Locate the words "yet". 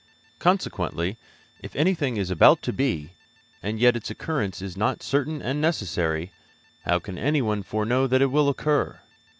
3.79-3.95